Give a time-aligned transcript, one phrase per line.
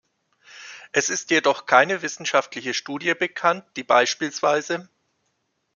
[0.93, 4.87] Es ist jedoch keine wissenschaftliche Studie bekannt, die bspw.